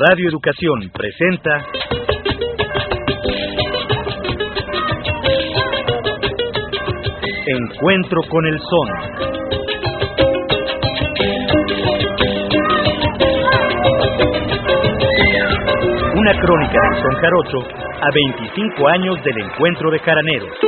[0.00, 1.66] Radio Educación presenta
[7.46, 8.88] Encuentro con el Son.
[16.14, 17.58] Una crónica del Son Jarocho
[18.00, 20.67] a 25 años del encuentro de jaraneros.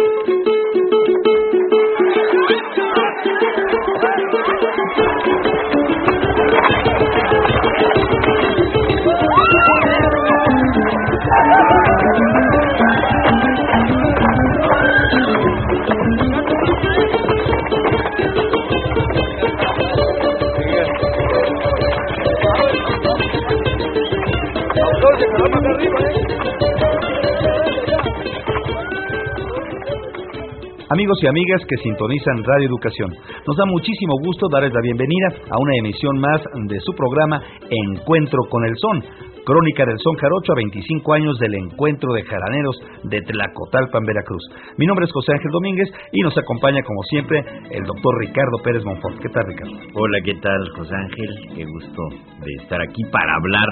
[31.10, 33.10] Amigos y amigas que sintonizan Radio Educación,
[33.44, 38.38] nos da muchísimo gusto darles la bienvenida a una emisión más de su programa Encuentro
[38.48, 39.02] con el Son,
[39.44, 44.44] crónica del Son Jarocho a 25 años del encuentro de jaraneros de Tlacotalpan, Veracruz.
[44.78, 48.84] Mi nombre es José Ángel Domínguez y nos acompaña como siempre el doctor Ricardo Pérez
[48.84, 49.18] Monfort.
[49.18, 49.74] ¿Qué tal, Ricardo?
[49.94, 51.30] Hola, ¿qué tal, José Ángel?
[51.56, 52.02] Qué gusto
[52.38, 53.68] de estar aquí para hablar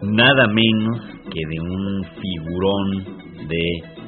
[0.00, 3.98] nada menos que de un figurón de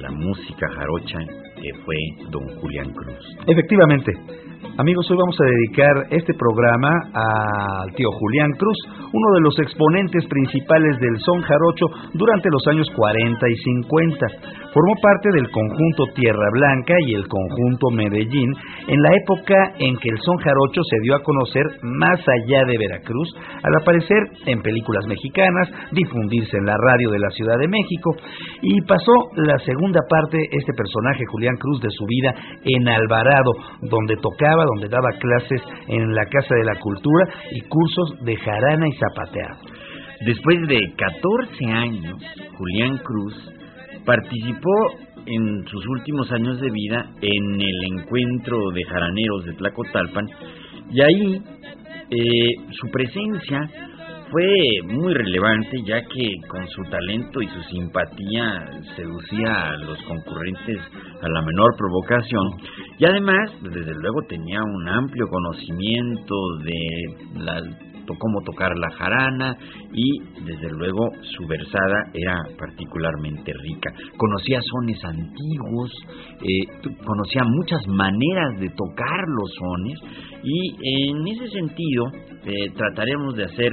[0.00, 1.18] la música jarocha
[1.60, 1.96] que fue
[2.30, 3.36] don Julián Cruz.
[3.46, 4.12] Efectivamente.
[4.78, 8.78] Amigos, hoy vamos a dedicar este programa al tío Julián Cruz,
[9.12, 14.26] uno de los exponentes principales del son jarocho durante los años 40 y 50.
[14.70, 18.54] Formó parte del conjunto Tierra Blanca y el conjunto Medellín
[18.86, 22.78] en la época en que el son jarocho se dio a conocer más allá de
[22.78, 23.34] Veracruz,
[23.64, 28.14] al aparecer en películas mexicanas, difundirse en la radio de la Ciudad de México,
[28.62, 29.10] y pasó
[29.42, 33.50] la segunda parte, este personaje Julián Cruz, de su vida en Alvarado,
[33.82, 38.86] donde tocaba, donde daba clases en la Casa de la Cultura y cursos de jarana
[38.88, 39.60] y zapateado.
[40.26, 42.22] Después de 14 años,
[42.56, 43.34] Julián Cruz
[44.04, 44.72] participó
[45.26, 50.26] en sus últimos años de vida en el encuentro de jaraneros de Tlacotalpan
[50.90, 51.42] y ahí
[52.10, 53.70] eh, su presencia
[54.30, 54.46] fue
[54.84, 60.78] muy relevante ya que con su talento y su simpatía seducía a los concurrentes
[61.22, 62.46] a la menor provocación
[62.98, 66.34] y además desde luego tenía un amplio conocimiento
[66.64, 67.62] de la
[68.16, 69.56] cómo tocar la jarana
[69.92, 73.90] y desde luego su versada era particularmente rica.
[74.16, 75.92] Conocía sones antiguos,
[76.40, 79.98] eh, conocía muchas maneras de tocar los sones
[80.42, 82.06] y en ese sentido
[82.44, 83.72] eh, trataremos de hacer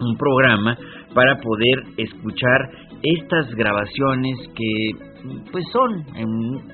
[0.00, 0.76] un programa
[1.14, 2.70] para poder escuchar
[3.02, 5.10] estas grabaciones que
[5.52, 6.04] pues son,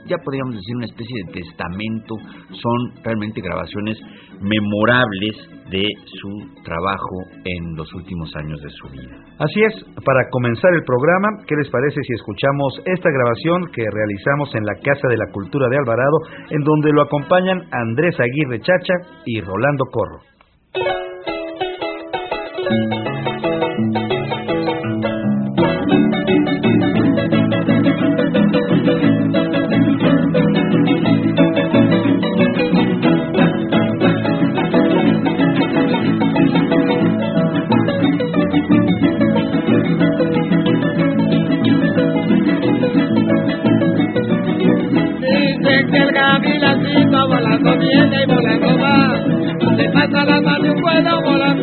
[0.06, 2.14] ya podríamos decir, una especie de testamento,
[2.50, 3.98] son realmente grabaciones
[4.40, 5.34] memorables
[5.70, 5.82] de
[6.20, 9.16] su trabajo en los últimos años de su vida.
[9.38, 14.54] Así es, para comenzar el programa, ¿qué les parece si escuchamos esta grabación que realizamos
[14.54, 16.18] en la Casa de la Cultura de Alvarado,
[16.50, 18.94] en donde lo acompañan Andrés Aguirre Chacha
[19.24, 20.20] y Rolando Corro?
[45.90, 49.76] que el gavilacito volando viene y volando va.
[49.76, 51.55] Le pasa la mano y puedo volar.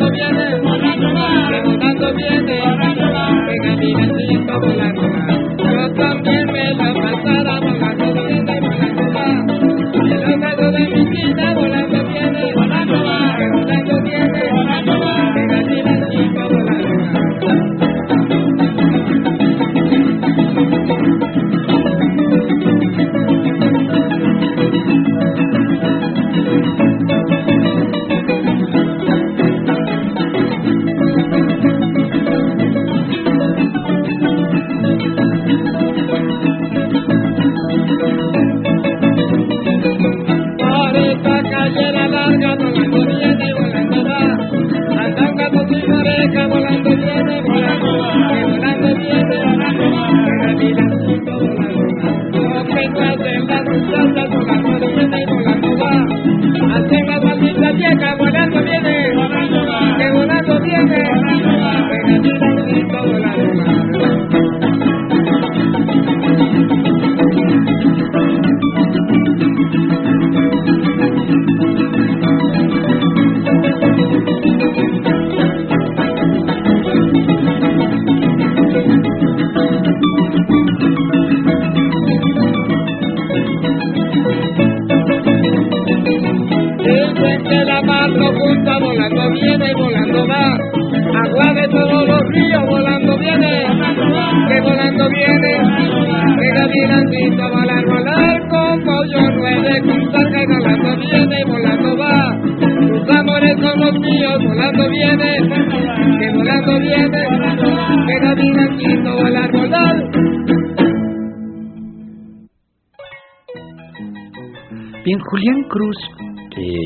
[115.34, 115.96] Julián Cruz.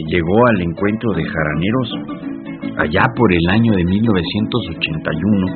[0.09, 1.89] llegó al encuentro de jaraneros
[2.79, 5.47] allá por el año de 1981,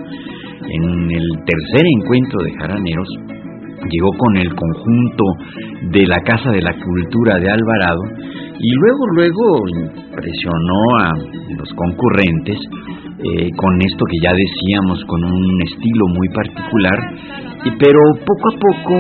[0.69, 3.09] en el tercer encuentro de jaraneros,
[3.89, 5.25] llegó con el conjunto
[5.89, 8.03] de la Casa de la Cultura de Alvarado
[8.61, 9.45] y luego, luego
[10.13, 11.17] impresionó a
[11.57, 12.59] los concurrentes
[13.25, 16.99] eh, con esto que ya decíamos, con un estilo muy particular,
[17.65, 18.95] pero poco a poco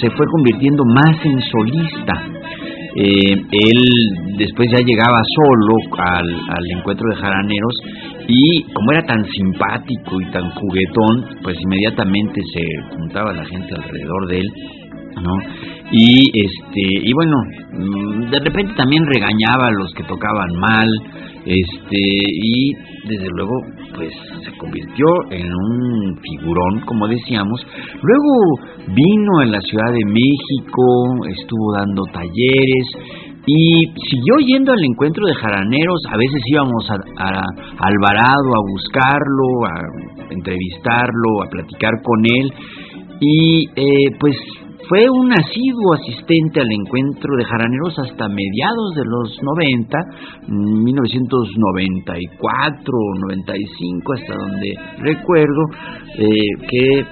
[0.00, 2.43] se fue convirtiendo más en solista
[2.96, 7.74] eh, él después ya llegaba solo al, encuentro de jaraneros
[8.28, 14.28] y como era tan simpático y tan juguetón, pues inmediatamente se juntaba la gente alrededor
[14.28, 14.52] de él,
[15.22, 15.32] ¿no?
[15.90, 17.36] Y este y bueno,
[17.72, 20.88] mm, de repente también regañaba a los que tocaban mal,
[21.46, 22.72] este y
[23.08, 23.52] desde luego
[23.94, 24.12] pues
[24.44, 27.64] se convirtió en un figurón, como decíamos.
[28.02, 32.86] Luego vino en la Ciudad de México, estuvo dando talleres
[33.46, 36.00] y siguió yendo al encuentro de jaraneros.
[36.10, 37.44] A veces íbamos a,
[37.78, 42.52] Alvarado a buscarlo, a entrevistarlo, a platicar con él.
[43.20, 44.36] Y eh, pues
[44.88, 49.98] fue un asiduo asistente al encuentro de jaraneros hasta mediados de los 90,
[50.48, 52.92] 1994
[53.28, 55.64] 95, hasta donde recuerdo
[56.18, 56.26] eh,
[56.68, 57.06] que eh,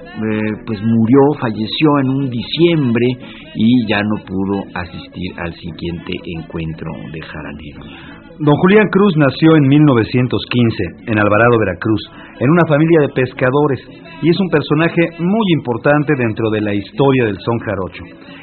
[0.67, 3.07] pues murió, falleció en un diciembre
[3.55, 8.12] y ya no pudo asistir al siguiente encuentro de jaraneros.
[8.43, 12.03] Don Julián Cruz nació en 1915 en Alvarado, Veracruz,
[12.41, 13.79] en una familia de pescadores
[14.19, 18.03] y es un personaje muy importante dentro de la historia del son jarocho.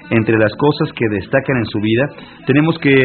[0.09, 2.05] Entre las cosas que destacan en su vida,
[2.47, 2.95] tenemos que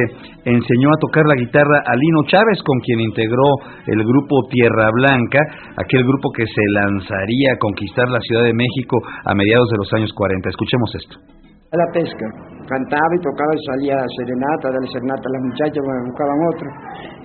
[0.47, 3.43] enseñó a tocar la guitarra a Lino Chávez, con quien integró
[3.91, 5.43] el grupo Tierra Blanca,
[5.75, 9.93] aquel grupo que se lanzaría a conquistar la Ciudad de México a mediados de los
[9.95, 10.49] años 40.
[10.49, 11.44] Escuchemos esto.
[11.75, 12.27] A la pesca
[12.71, 16.69] cantaba y tocaba y salía a serenata, darle serenata a las muchachas, me buscaban otro.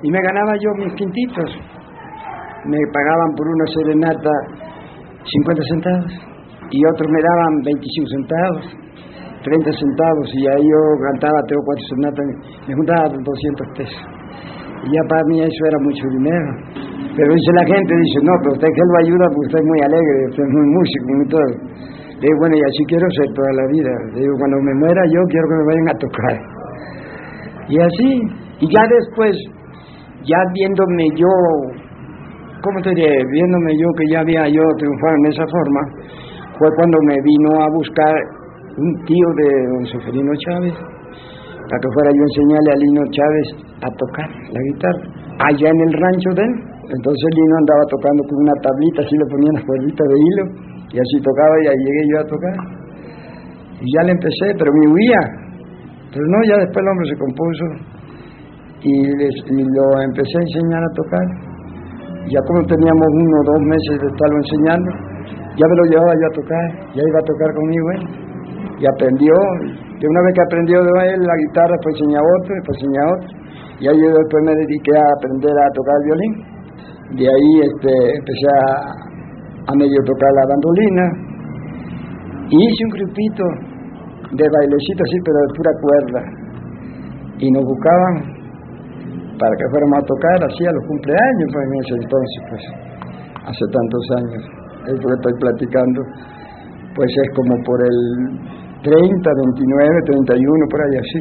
[0.01, 1.50] Y me ganaba yo mis quintitos.
[2.66, 4.34] Me pagaban por una serenata
[5.22, 6.13] 50 centavos
[6.72, 8.66] y otros me daban 25 centavos,
[9.46, 10.81] 30 centavos y ahí yo
[11.13, 12.25] cantaba tres o cuatro serenatas,
[12.68, 14.02] me juntaba 200 pesos.
[14.81, 16.50] Y ya para mí eso era mucho dinero.
[17.16, 19.80] Pero dice la gente, dice, no, pero usted que lo ayuda porque usted es muy
[19.86, 21.52] alegre, usted es muy músico y todo.
[22.19, 23.92] Digo, bueno, y así quiero ser toda la vida.
[24.13, 26.36] Digo, cuando me muera yo quiero que me vayan a tocar.
[27.69, 28.10] Y así,
[28.60, 29.36] y ya después,
[30.27, 31.31] ya viéndome yo,
[32.62, 33.24] ¿cómo te diré?
[33.31, 35.81] Viéndome yo que ya había yo triunfado en esa forma,
[36.60, 38.16] fue cuando me vino a buscar
[38.75, 43.48] un tío de don Seferino Chávez, para que fuera yo a enseñarle a Lino Chávez
[43.80, 45.04] a tocar la guitarra,
[45.40, 46.54] allá en el rancho de él.
[46.90, 50.44] Entonces Lino andaba tocando con una tablita, así le ponían las cuerditas de hilo,
[50.92, 52.58] y así tocaba y ahí llegué yo a tocar.
[53.81, 55.22] Y ya le empecé, pero me huía.
[56.12, 57.66] Pero no, ya después el hombre se compuso
[58.81, 61.26] y, lo empecé a enseñar a tocar.
[62.30, 64.90] Ya como teníamos uno o dos meses de estarlo enseñando,
[65.58, 68.04] ya me lo llevaba yo a tocar, ya iba a tocar conmigo él.
[68.80, 69.36] Y aprendió,
[70.00, 73.30] y una vez que aprendió de él la guitarra, después enseñaba otro, después enseñaba otro.
[73.80, 76.34] Y ahí yo después me dediqué a aprender a tocar el violín.
[77.19, 79.08] De ahí este, empecé a,
[79.68, 81.06] a medio tocar la bandolina.
[82.49, 83.44] Y hice un grupito
[84.33, 86.21] de bailecito así, pero de pura cuerda.
[87.39, 88.39] Y nos buscaban
[89.39, 92.63] para que fuéramos a tocar así a los cumpleaños, pues en ese entonces, pues,
[93.47, 94.44] hace tantos años.
[94.92, 95.99] Esto que estoy platicando,
[96.95, 97.99] pues es como por el
[98.83, 101.19] 30, 29, 31, por ahí así.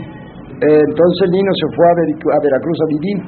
[0.59, 3.19] Entonces Lino se fue a, Veracruz a vivir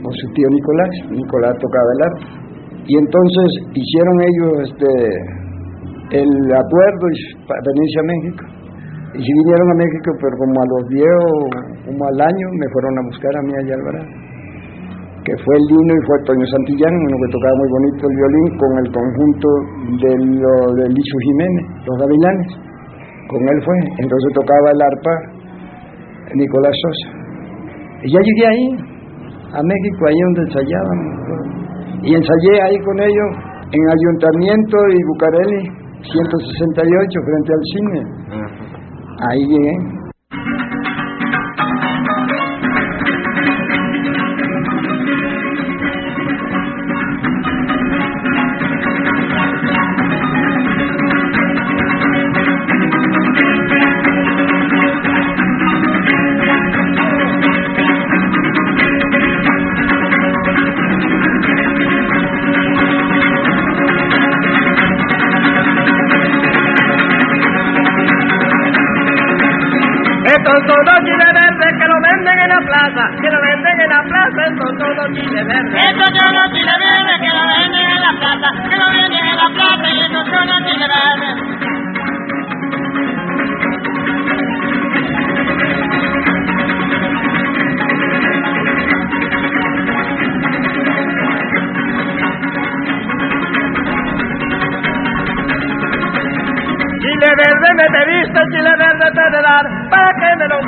[0.00, 0.92] con su tío Nicolás.
[1.12, 2.49] Nicolás tocaba el arte
[2.90, 4.90] y entonces hicieron ellos este
[6.10, 8.42] el acuerdo y venirse a México.
[9.14, 12.92] Y si vinieron a México, pero como a los 10 como al año, me fueron
[12.98, 14.10] a buscar a mí allá Alvarado.
[15.22, 18.46] Que fue el Lino y fue Toño Santillán, uno que tocaba muy bonito el violín,
[18.58, 19.48] con el conjunto
[20.02, 22.50] de, lo, de Licho Jiménez, los Gavilanes.
[23.30, 23.78] Con él fue.
[24.02, 25.14] Entonces tocaba el arpa
[26.34, 27.06] Nicolás Sosa.
[28.02, 28.66] Y ya llegué ahí,
[29.54, 31.69] a México, ahí donde ensayábamos
[32.02, 33.30] y ensayé ahí con ellos
[33.72, 35.62] en Ayuntamiento y Bucareli
[36.02, 38.00] 168 frente al cine.
[39.28, 39.99] Ahí llegué.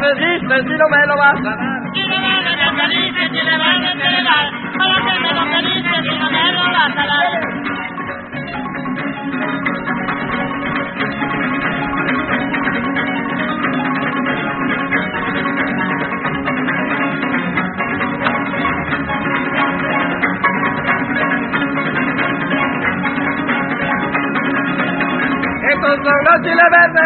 [0.02, 1.92] Me lo si no me lo vas a dar?
[1.92, 5.42] Chile verde me pediste, chile verde te de dar, ¿para qué me lo
[6.02, 7.62] si no me lo vas a dar?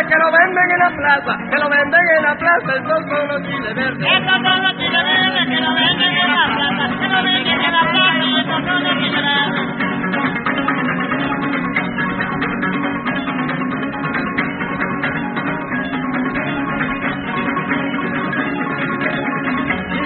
[0.08, 0.35] Que lo en
[0.86, 4.06] la plaza, que lo venden en la plaza, estos son los chiles verdes.
[4.06, 7.72] Estos son los chiles verdes que lo venden en la plaza, que lo venden en
[7.72, 10.76] la plaza y estos son los chiles verdes.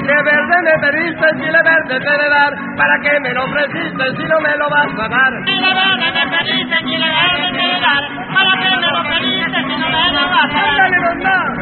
[0.00, 4.24] Chile verde me pediste, chile verde te de dar, ¿para qué me lo ofreciste si
[4.24, 5.32] no me lo vas a dar?
[5.44, 7.49] Chile verde me pediste, chile verde
[10.48, 10.62] dar?
[10.68, 11.59] ¡Ándale, don más!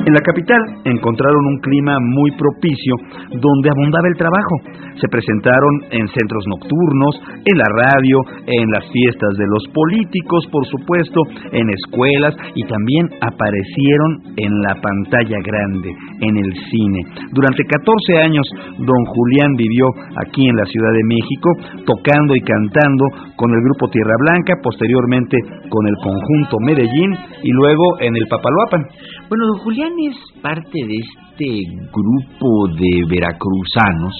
[0.00, 2.96] En la capital encontraron un clima muy propicio
[3.36, 4.56] donde abundaba el trabajo.
[4.96, 8.16] Se presentaron en centros nocturnos, en la radio,
[8.46, 11.20] en las fiestas de los políticos, por supuesto,
[11.52, 17.00] en escuelas y también aparecieron en la pantalla grande, en el cine.
[17.32, 18.46] Durante 14 años,
[18.78, 19.84] don Julián vivió
[20.16, 21.48] aquí en la Ciudad de México,
[21.84, 23.04] tocando y cantando
[23.36, 25.36] con el grupo Tierra Blanca, posteriormente
[25.68, 27.12] con el conjunto Medellín
[27.44, 28.84] y luego en el Papaloapan.
[29.28, 34.14] Bueno, don Julián es parte de este grupo de veracruzanos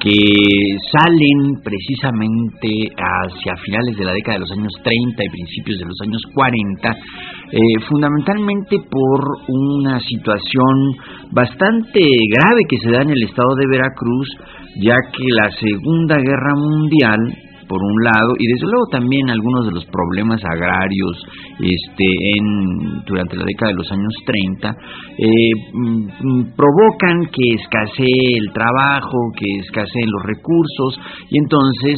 [0.00, 0.16] que
[0.90, 5.96] salen precisamente hacia finales de la década de los años 30 y principios de los
[6.02, 6.90] años 40,
[7.52, 10.96] eh, fundamentalmente por una situación
[11.32, 14.28] bastante grave que se da en el estado de Veracruz,
[14.80, 19.72] ya que la Segunda Guerra Mundial por un lado y desde luego también algunos de
[19.78, 21.14] los problemas agrarios
[21.62, 28.52] este en durante la década de los años 30 eh, mm, provocan que escasee el
[28.52, 30.98] trabajo que escaseen los recursos
[31.30, 31.94] y entonces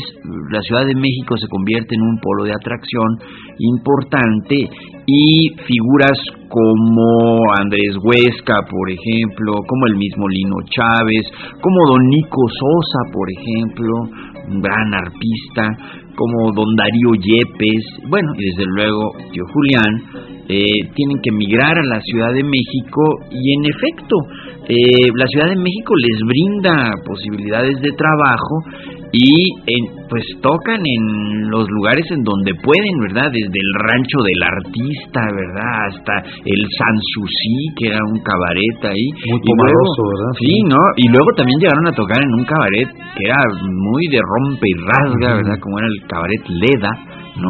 [0.53, 3.09] la Ciudad de México se convierte en un polo de atracción
[3.59, 4.69] importante
[5.07, 6.19] y figuras
[6.53, 11.25] como Andrés Huesca, por ejemplo, como el mismo Lino Chávez,
[11.61, 13.93] como Don Nico Sosa, por ejemplo,
[14.49, 15.69] un gran arpista,
[16.15, 21.95] como Don Darío Yepes, bueno, y desde luego Tío Julián, eh, tienen que emigrar a
[21.95, 24.17] la Ciudad de México y en efecto,
[24.69, 28.61] eh, la Ciudad de México les brinda posibilidades de trabajo
[29.13, 29.29] y
[29.67, 33.29] en, pues tocan en los lugares en donde pueden, ¿verdad?
[33.31, 35.73] Desde el rancho del artista, ¿verdad?
[35.93, 36.15] Hasta
[36.45, 39.07] el Sanssouci, que era un cabaret ahí.
[39.29, 40.33] Muy Y luego- poderoso, ¿verdad?
[40.41, 40.81] Sí, ¿no?
[40.97, 44.75] Y luego también llegaron a tocar en un cabaret que era muy de rompe y
[44.81, 45.59] rasga, ¿verdad?
[45.61, 46.93] Como era el cabaret Leda.
[47.33, 47.49] ¿no?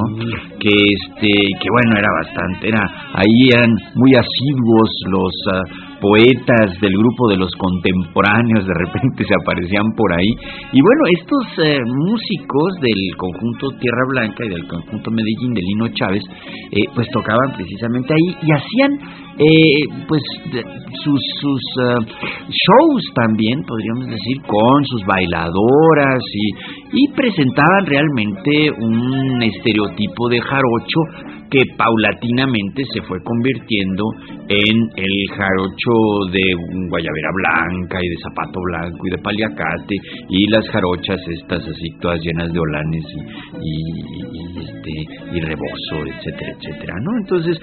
[0.60, 1.28] Que este
[1.58, 2.82] que bueno era bastante era
[3.18, 5.62] ahí eran muy asiduos los ah,
[6.02, 10.30] poetas del grupo de los contemporáneos de repente se aparecían por ahí.
[10.72, 15.88] Y bueno estos eh, músicos del conjunto Tierra Blanca y del conjunto Medellín de Lino
[15.94, 16.24] Chávez
[16.72, 20.22] eh, pues tocaban precisamente ahí y hacían eh, pues
[21.02, 26.52] sus, sus ah, shows también, podríamos decir, con sus bailadoras y,
[26.92, 34.04] y presentaban realmente un estereotipo de jarocho que paulatinamente se fue convirtiendo
[34.48, 36.44] en el jarocho de
[36.88, 39.96] guayabera blanca y de zapato blanco y de paliacate
[40.30, 43.04] y las jarochas estas así todas llenas de olanes
[43.60, 43.80] y,
[44.24, 47.58] y, este y rebozo etcétera etcétera no entonces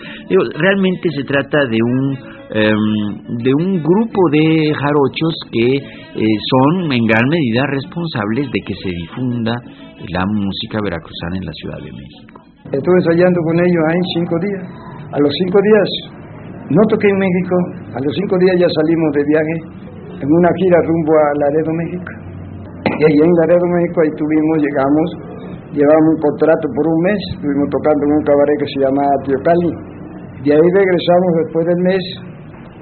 [0.55, 2.17] realmente se trata de un
[2.51, 8.73] em, de un grupo de jarochos que eh, son en gran medida responsables de que
[8.75, 14.01] se difunda la música veracruzana en la Ciudad de México Estuve ensayando con ellos ahí
[14.13, 14.63] cinco días.
[15.09, 15.89] A los cinco días
[16.69, 17.55] no toqué en México,
[17.97, 19.55] a los cinco días ya salimos de viaje
[20.21, 22.11] en una gira rumbo a Laredo, México.
[22.93, 25.07] Y ahí en Laredo, México, ahí tuvimos, llegamos,
[25.73, 29.39] llevamos un contrato por un mes, estuvimos tocando en un cabaret que se llama Tío
[29.41, 29.71] Cali.
[30.45, 32.03] De ahí regresamos después del mes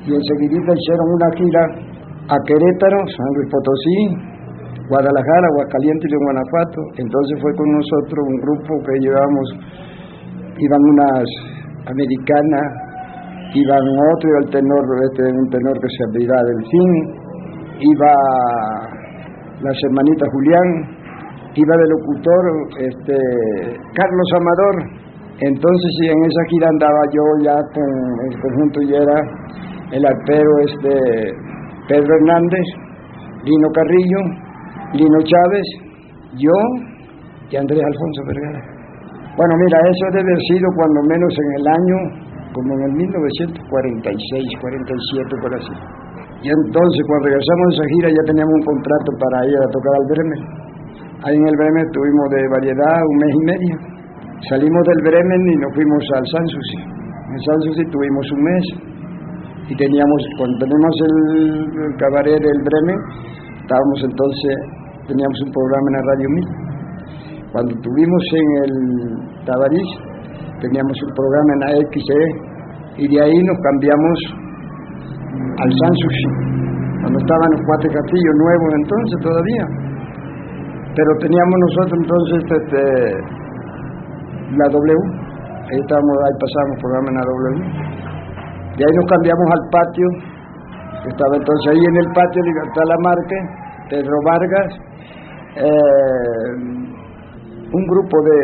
[0.03, 1.63] y enseguida hicieron una gira
[2.27, 3.99] a Querétaro, San Luis Potosí,
[4.87, 6.79] Guadalajara, Aguascalientes y Guanajuato.
[6.97, 9.45] Entonces fue con nosotros un grupo que llevamos,
[10.55, 11.27] iban unas
[11.91, 12.67] americanas,
[13.53, 16.91] iban otro, iba el tenor, este, un tenor que se del Delfín,
[17.83, 18.11] iba
[19.61, 20.69] las hermanitas Julián,
[21.55, 22.43] iba de locutor
[22.79, 23.15] este,
[23.91, 24.75] Carlos Amador.
[25.39, 27.89] Entonces en esa gira andaba yo ya con
[28.25, 29.17] el conjunto y era
[29.91, 30.89] el arpero este
[31.87, 32.65] Pedro Hernández,
[33.45, 34.46] Lino Carrillo,
[34.93, 35.67] Lino Chávez,
[36.39, 36.57] yo
[37.49, 38.61] y Andrés Alfonso Vergara.
[39.35, 41.97] Bueno, mira, eso debe haber sido cuando menos en el año,
[42.53, 45.75] como en el 1946, 47, por así.
[46.41, 49.93] Y entonces, cuando regresamos de esa gira, ya teníamos un contrato para ir a tocar
[49.93, 50.41] al Bremen.
[51.25, 53.75] Ahí en el Bremen estuvimos de variedad un mes y medio.
[54.49, 56.77] Salimos del Bremen y nos fuimos al Sanssouci.
[56.77, 58.65] En Sanssouci tuvimos un mes
[59.69, 62.99] y teníamos, cuando tenemos el cabaret del Bremen,
[63.67, 64.53] estábamos entonces
[65.11, 66.47] teníamos un programa en la Radio Mil.
[67.51, 68.73] Cuando tuvimos en el
[69.43, 69.89] Tabarís,
[70.63, 72.21] teníamos un programa en la XE
[73.03, 74.17] y de ahí nos cambiamos
[75.35, 76.27] al Sanssouci,
[77.03, 79.65] cuando estaban los cuatro castillos nuevos entonces todavía.
[80.95, 82.83] Pero teníamos nosotros entonces este,
[84.55, 84.95] la W,
[85.67, 87.67] ahí, estábamos, ahí pasamos programa en la W.
[88.79, 90.07] De ahí nos cambiamos al patio,
[91.05, 93.39] estaba entonces ahí en el patio Libertad Lamarque,
[93.89, 94.69] Pedro Vargas,
[95.55, 96.51] eh,
[97.71, 98.39] un grupo de,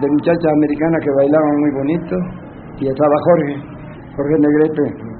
[0.00, 2.16] de muchachas americanas que bailaban muy bonito
[2.80, 3.54] y estaba Jorge,
[4.16, 5.14] Jorge Negrete,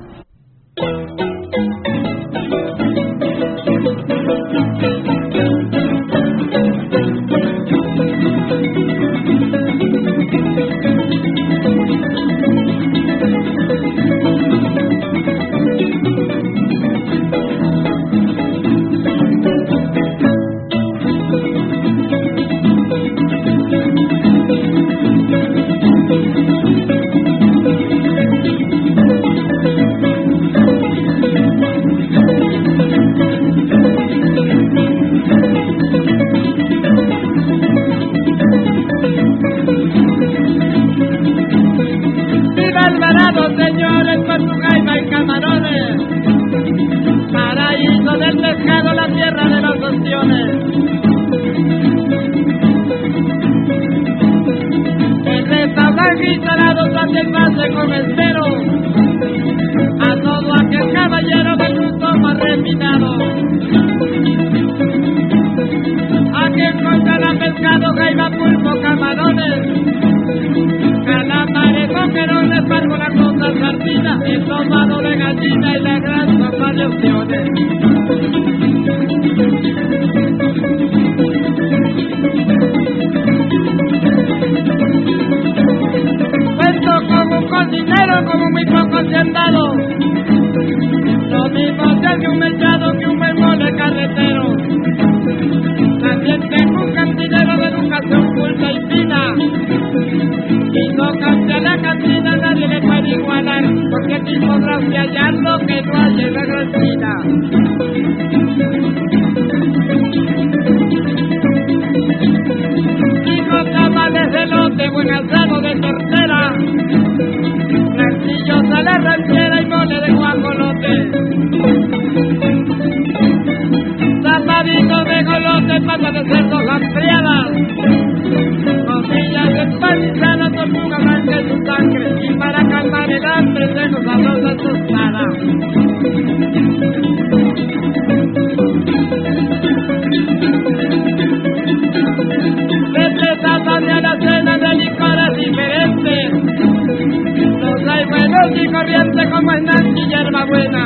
[150.14, 150.85] hierba buena.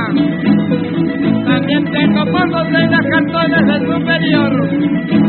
[1.45, 5.28] También tengo pozos en las cantones del superior.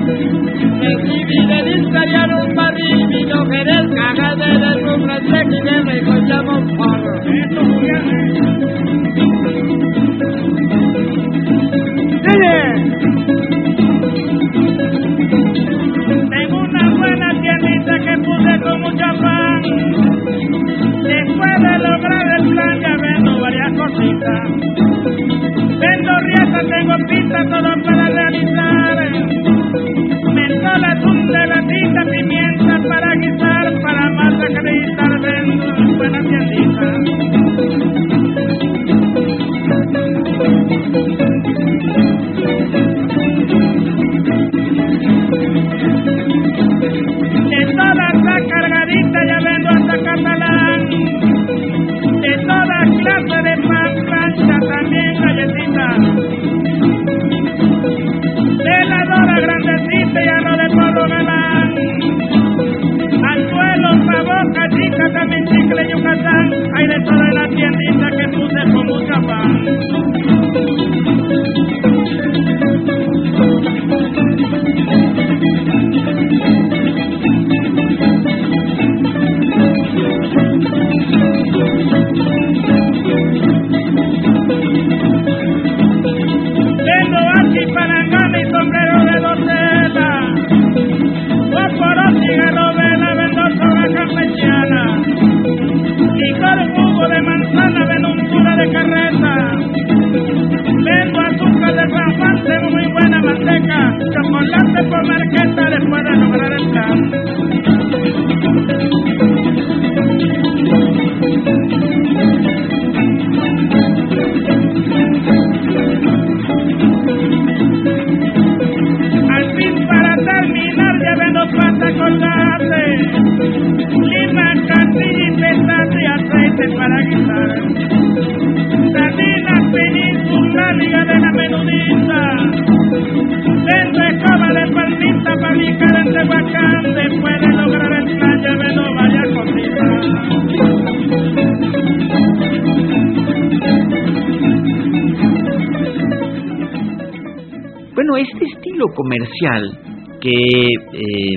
[150.22, 151.36] Que eh,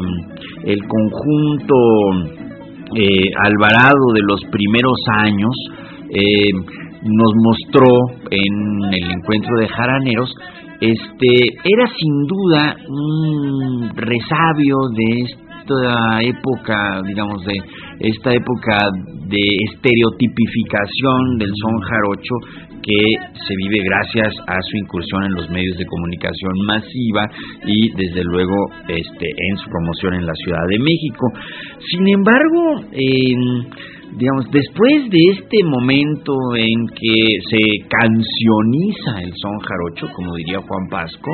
[0.64, 1.74] el conjunto
[2.96, 5.54] eh, Alvarado de los primeros años
[6.10, 6.50] eh,
[7.04, 7.88] nos mostró
[8.30, 10.34] en el encuentro de jaraneros,
[10.80, 17.54] este era sin duda un resabio de esta época, digamos, de
[18.00, 18.90] esta época
[19.28, 22.34] de estereotipificación del son jarocho
[22.82, 22.98] que
[23.46, 27.30] se vive gracias a su incursión en los medios de comunicación masiva
[27.66, 28.54] y desde luego
[28.88, 31.26] este en su promoción en la Ciudad de México.
[31.90, 32.82] Sin embargo,
[34.18, 40.88] digamos, después de este momento en que se cancioniza el son jarocho, como diría Juan
[40.90, 41.30] Pasco,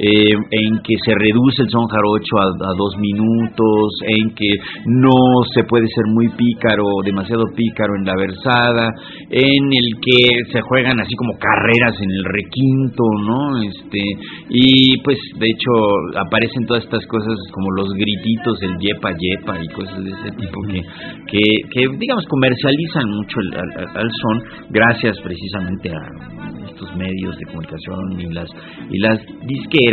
[0.00, 4.48] eh, en que se reduce el son jarocho a, a, dos minutos, en que
[4.86, 8.88] no se puede ser muy pícaro, demasiado pícaro en la versada,
[9.28, 13.62] en el que se juegan así como carreras en el requinto, ¿no?
[13.62, 14.00] Este,
[14.48, 15.70] y pues de hecho
[16.16, 20.62] aparecen todas estas cosas como los grititos, el yepa yepa y cosas de ese tipo
[20.64, 20.80] que,
[21.28, 27.46] que, que digamos comercializan mucho el, al, al son gracias precisamente a estos medios de
[27.46, 28.48] comunicación y las
[28.90, 29.89] y las disqueras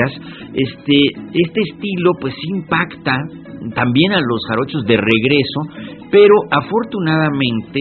[0.54, 0.98] este
[1.34, 3.18] este estilo pues impacta
[3.74, 5.62] también a los jarochos de regreso
[6.12, 7.80] pero afortunadamente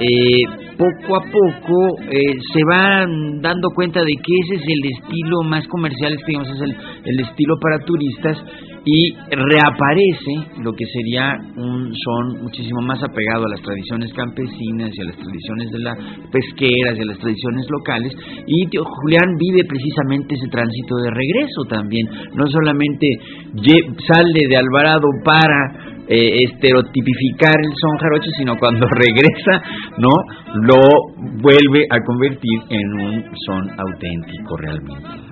[0.00, 0.44] eh,
[0.78, 5.68] poco a poco eh, se van dando cuenta de que ese es el estilo más
[5.68, 6.60] comercial, digamos, es
[7.04, 8.38] el estilo para turistas
[8.84, 15.02] y reaparece lo que sería un son muchísimo más apegado a las tradiciones campesinas y
[15.02, 15.98] a las tradiciones de las
[16.32, 18.12] pesqueras y a las tradiciones locales
[18.46, 23.06] y tío Julián vive precisamente ese tránsito de regreso también no solamente
[24.06, 29.62] sale de Alvarado para eh, estereotipificar el son jarocho, sino cuando regresa,
[29.96, 30.10] ¿no?
[30.54, 30.80] Lo
[31.40, 35.29] vuelve a convertir en un son auténtico realmente.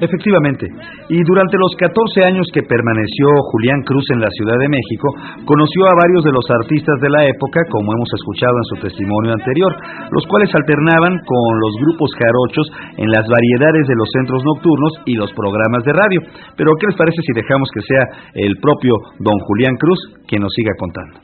[0.00, 0.64] Efectivamente,
[1.12, 5.12] y durante los 14 años que permaneció Julián Cruz en la Ciudad de México,
[5.44, 9.36] conoció a varios de los artistas de la época, como hemos escuchado en su testimonio
[9.36, 9.68] anterior,
[10.08, 15.20] los cuales alternaban con los grupos jarochos en las variedades de los centros nocturnos y
[15.20, 16.20] los programas de radio.
[16.56, 18.04] Pero, ¿qué les parece si dejamos que sea
[18.40, 21.20] el propio don Julián Cruz quien nos siga contando?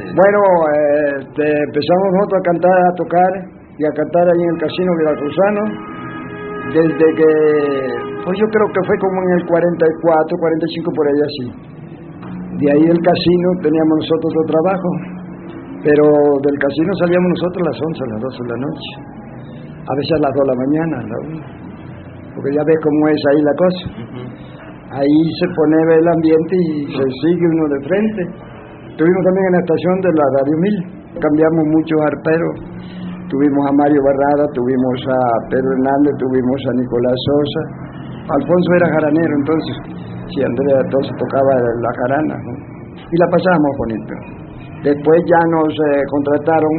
[0.00, 0.40] Bueno,
[1.20, 3.30] este, empezamos nosotros a cantar, a tocar
[3.76, 5.62] y a cantar ahí en el casino veracruzano
[6.72, 7.30] desde que,
[8.24, 11.46] pues yo creo que fue como en el 44, 45 por ahí así.
[12.54, 14.88] De ahí del casino teníamos nosotros otro trabajo,
[15.82, 16.04] pero
[16.40, 18.90] del casino salíamos nosotros a las 11, a las 12 de la noche,
[19.84, 23.00] a veces a las 2 de la mañana, a la 1, porque ya ves cómo
[23.10, 23.84] es ahí la cosa.
[24.94, 28.22] Ahí se pone el ambiente y se sigue uno de frente.
[28.94, 32.54] Tuvimos también en la estación de la Radio 1000, cambiamos muchos arperos.
[33.34, 35.18] Tuvimos a Mario Barrada, tuvimos a
[35.50, 37.62] Pedro Hernández, tuvimos a Nicolás Sosa.
[38.30, 39.74] Alfonso era jaranero entonces,
[40.30, 42.36] si Andrea entonces tocaba la jarana.
[42.94, 44.14] Y la pasábamos bonito.
[44.86, 46.74] Después ya nos eh, contrataron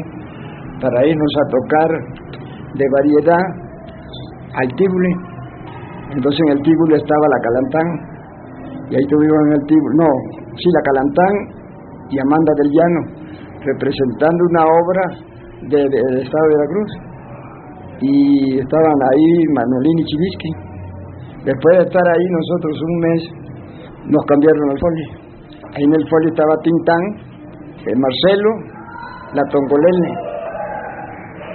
[0.79, 1.89] para irnos a tocar
[2.71, 3.45] de variedad
[4.55, 5.11] al Tíbuli.
[6.15, 7.87] Entonces en el Tíbuli estaba la Calantán,
[8.87, 10.07] y ahí tuvimos en el Tíbuli, no,
[10.55, 11.33] sí, la Calantán
[12.11, 13.01] y Amanda del Llano,
[13.59, 15.34] representando una obra
[15.69, 16.91] del de, de Estado de Veracruz.
[18.01, 20.51] Y estaban ahí Manuelín y Chivisky.
[21.45, 23.21] Después de estar ahí nosotros un mes,
[24.09, 25.07] nos cambiaron al folio.
[25.75, 27.03] Ahí en el folio estaba Tintán,
[27.85, 28.51] el Marcelo,
[29.33, 30.11] la Tongolele,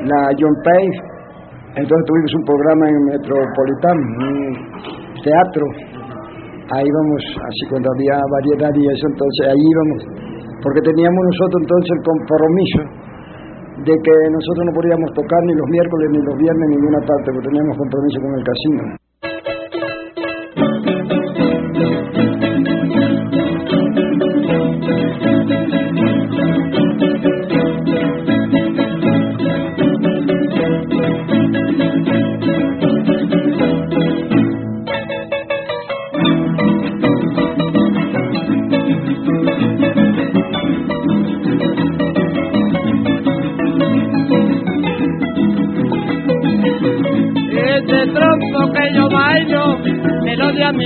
[0.07, 0.87] la John Pay.
[1.77, 5.65] Entonces tuvimos un programa en Metropolitano, un teatro.
[6.73, 10.31] Ahí vamos, así cuando había variedad y eso, entonces ahí íbamos
[10.63, 12.81] porque teníamos nosotros entonces el compromiso
[13.85, 17.33] de que nosotros no podíamos tocar ni los miércoles ni los viernes en ninguna parte,
[17.33, 18.83] porque teníamos compromiso con el casino.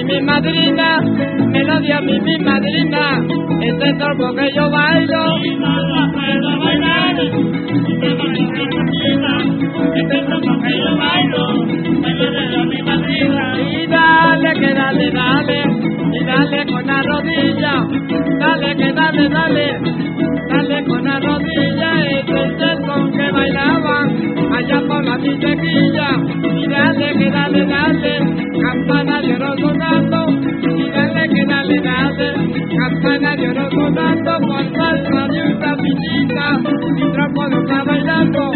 [0.05, 3.21] Mi madrina, me lo dio a mí mi madrina.
[3.61, 7.21] Este trompo que yo bailo, y no lo puedo bailar.
[7.21, 8.09] Este que
[10.79, 11.53] yo bailo,
[12.03, 13.57] me lo dio a mi madrina.
[13.59, 15.63] Y dale, que dale, dale,
[16.13, 17.87] y dale con la rodilla,
[18.41, 19.81] dale, que dale, dale,
[20.51, 21.54] dale con la rodilla.
[24.55, 26.09] Allá por la pisequilla
[26.55, 28.19] y dale que dale dale
[28.63, 30.27] campana de oro sonando
[30.63, 32.35] y dale que dale dale
[32.79, 36.59] campana de oro sonando por falta de una pichita
[36.95, 38.53] mi trompo no está bailando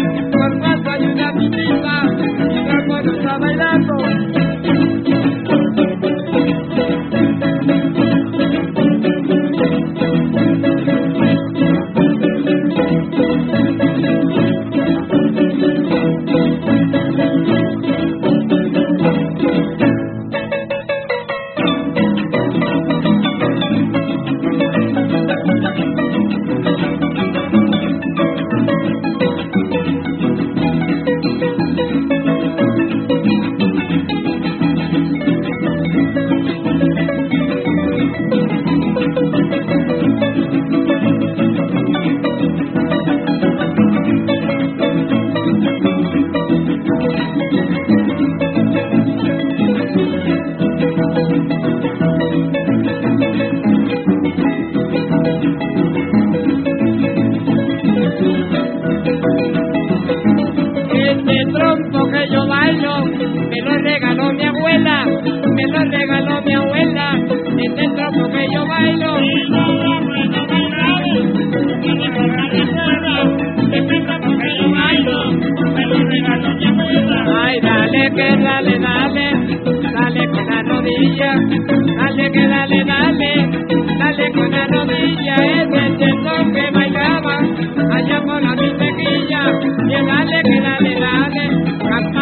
[90.69, 92.18] dale dale,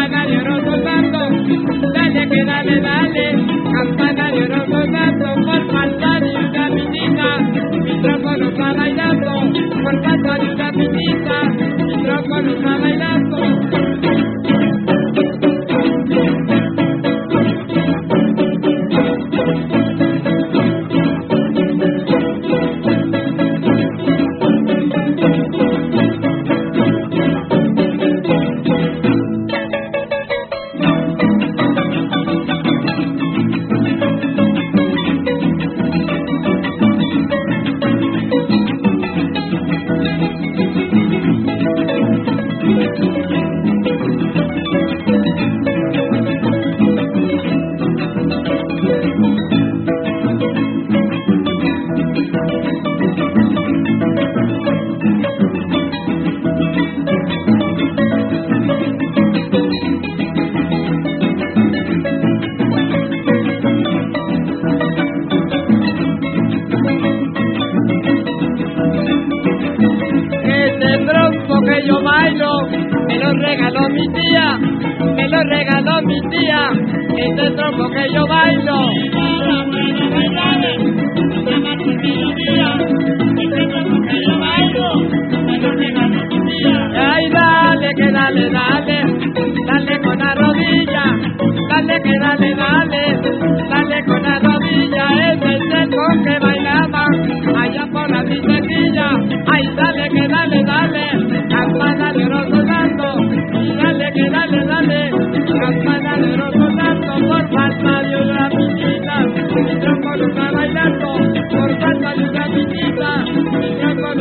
[110.38, 111.08] está bailando,
[111.50, 112.24] por falta de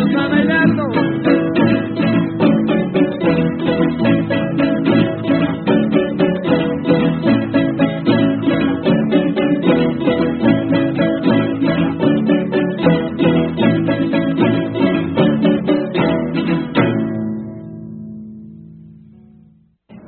[0.03, 0.83] está bailando.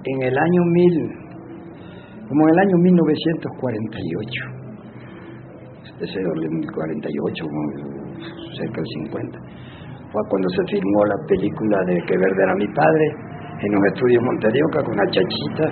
[0.05, 0.97] En el año mil,
[2.29, 4.58] como en el año 1948,
[6.01, 7.63] ese orden 1048, como
[8.57, 9.39] cerca del 50,
[10.13, 13.07] fue cuando se filmó la película de Que Verde era mi padre
[13.61, 15.67] en un estudio en Monterioca con una chachita,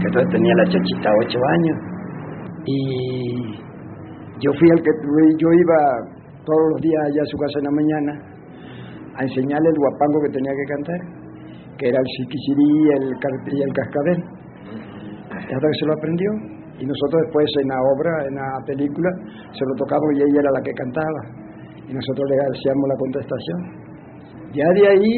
[0.00, 1.76] que entonces tenía la chachita ocho años.
[2.64, 3.52] Y
[4.40, 4.90] yo fui el que
[5.38, 5.78] yo iba
[6.44, 8.12] todos los días allá a su casa en la mañana
[9.18, 11.00] a enseñarle el guapango que tenía que cantar,
[11.78, 14.24] que era el siquisirí el, car- y el cascabel.
[15.30, 16.30] Hasta que se lo aprendió.
[16.78, 19.10] Y nosotros después en la obra, en la película,
[19.52, 21.20] se lo tocamos y ella era la que cantaba.
[21.88, 23.86] Y nosotros le hacíamos la contestación.
[24.52, 25.16] Ya de ahí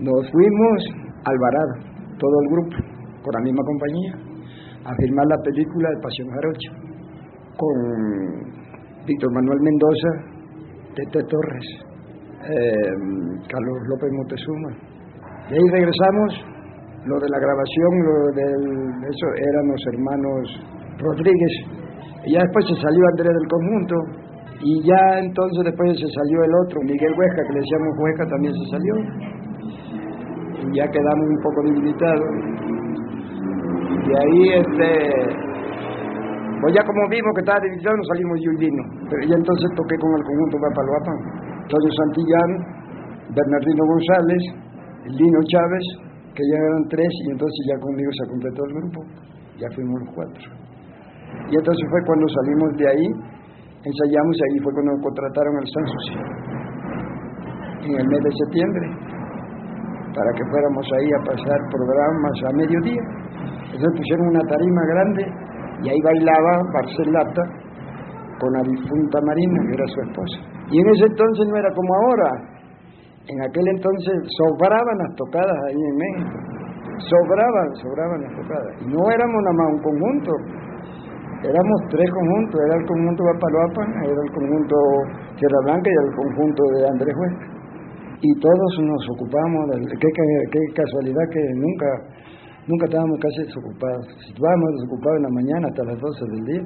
[0.00, 0.76] nos fuimos
[1.24, 1.74] al Alvarado,
[2.18, 2.76] todo el grupo,
[3.22, 4.12] con la misma compañía,
[4.84, 6.70] a filmar la película de Pasión Jarocha,
[7.56, 7.76] con
[9.06, 10.10] Víctor Manuel Mendoza,
[10.94, 11.66] Tete Torres,
[12.44, 12.92] eh,
[13.48, 14.70] Carlos López Montezuma.
[15.48, 16.54] De ahí regresamos,
[17.06, 21.54] lo de la grabación, lo del, eso eran los hermanos Rodríguez.
[22.26, 23.96] Y ya después se salió Andrés del conjunto,
[24.64, 28.54] y ya entonces después se salió el otro, Miguel Huesca, que le decíamos Huesca, también
[28.54, 28.94] se salió.
[30.64, 32.30] Y ya quedamos un poco debilitados.
[34.04, 34.88] Y ahí, este,
[36.64, 38.84] pues ya como vimos que estaba debilitado, nos salimos yo y Lino.
[39.10, 41.18] Pero ya entonces toqué con el conjunto Papaloapan.
[41.60, 42.50] Antonio Santillán,
[43.36, 44.42] Bernardino González,
[45.12, 45.84] Lino Chávez,
[46.32, 49.00] que ya eran tres, y entonces ya conmigo se completó el grupo.
[49.60, 50.63] Ya fuimos los cuatro.
[51.54, 53.06] Y entonces fue cuando salimos de ahí,
[53.86, 56.26] ensayamos y ahí fue cuando contrataron al San Social,
[57.86, 58.86] en el mes de septiembre,
[60.18, 63.04] para que fuéramos ahí a pasar programas a mediodía.
[63.70, 65.22] Entonces pusieron una tarima grande
[65.78, 67.42] y ahí bailaba Barcelata
[68.42, 70.38] con la difunta Marina, que era su esposa.
[70.74, 72.30] Y en ese entonces no era como ahora.
[73.30, 76.34] En aquel entonces sobraban las tocadas ahí en México.
[76.98, 78.74] Sobraban, sobraban las tocadas.
[78.82, 80.32] Y no éramos nada más un conjunto.
[81.44, 82.56] Éramos tres conjuntos.
[82.56, 84.76] Era el conjunto Bapaloapan, era el conjunto
[85.36, 87.46] Tierra Blanca y el conjunto de Andrés Huesca.
[88.24, 91.86] Y todos nos ocupábamos, de, qué, qué, qué casualidad que nunca
[92.66, 94.08] nunca estábamos casi desocupados.
[94.24, 96.64] Si estábamos desocupados en la mañana hasta las 12 del día,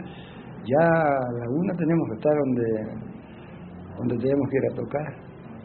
[0.62, 2.68] ya a la una teníamos que estar donde,
[3.99, 5.09] donde teníamos que ir a tocar.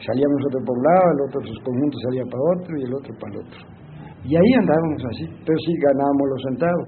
[0.01, 3.11] Salíamos nosotros por un lado, el otro sus conjuntos salía para otro y el otro
[3.19, 3.59] para el otro.
[4.25, 6.87] Y ahí andábamos así, pero sí ganábamos los centavos.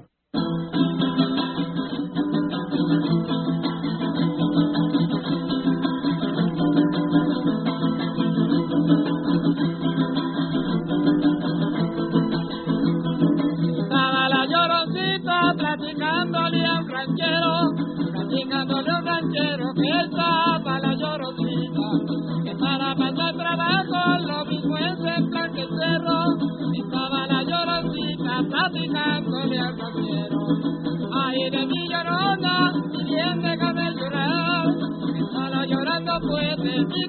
[31.46, 32.72] De mi llorona,
[33.04, 34.66] bien déjame llorar,
[35.32, 37.05] solo llorando puede mi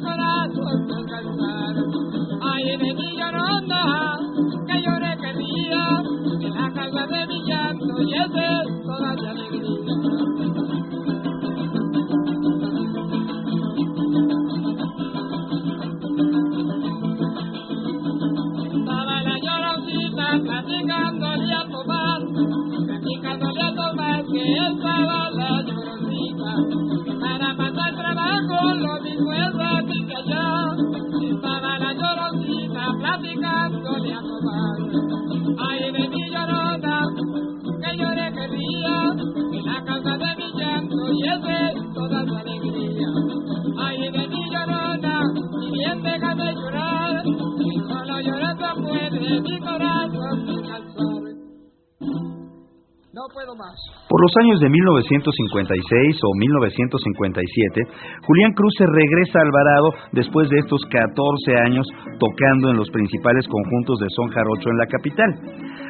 [54.28, 57.82] los años de 1956 o 1957,
[58.28, 61.88] Julián Cruz se regresa a Alvarado después de estos 14 años
[62.20, 65.30] tocando en los principales conjuntos de son jarocho en la capital.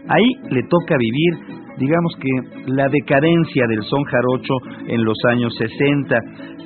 [0.09, 4.53] Ahí le toca vivir digamos que la decadencia del son jarocho
[4.87, 6.17] en los años 60,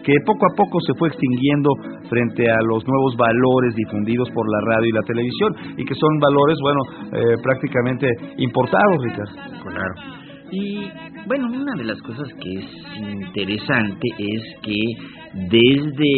[0.04, 1.70] que poco a poco se fue extinguiendo
[2.10, 6.18] frente a los nuevos valores difundidos por la radio y la televisión, y que son
[6.18, 8.08] valores, bueno, eh, prácticamente
[8.38, 9.36] importados, Ricardo.
[9.68, 10.21] Claro.
[10.52, 10.82] Y
[11.28, 12.66] bueno, una de las cosas que es
[12.98, 14.80] interesante es que
[15.34, 16.12] desde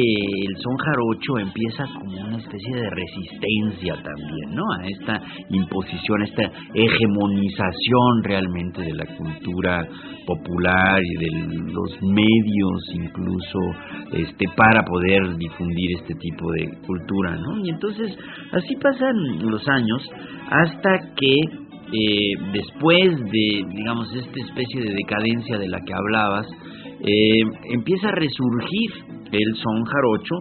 [0.47, 4.63] el son jarocho empieza como una especie de resistencia también, ¿no?
[4.79, 9.87] A esta imposición, a esta hegemonización realmente de la cultura
[10.25, 13.59] popular y de los medios incluso
[14.13, 17.63] este para poder difundir este tipo de cultura, ¿no?
[17.63, 18.17] Y entonces
[18.51, 19.15] así pasan
[19.47, 20.09] los años
[20.49, 21.62] hasta que
[21.93, 26.47] eh, después de, digamos, esta especie de decadencia de la que hablabas,
[27.05, 28.91] eh, empieza a resurgir
[29.31, 30.35] el son jarocho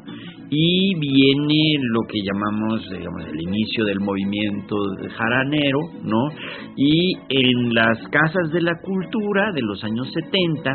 [0.48, 4.76] y viene lo que llamamos, digamos, el inicio del movimiento
[5.16, 6.28] jaranero, ¿no?
[6.76, 10.70] Y en las casas de la cultura de los años 70,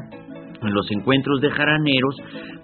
[0.63, 2.15] en los encuentros de jaraneros,